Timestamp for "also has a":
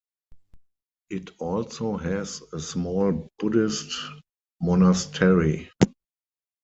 1.37-2.59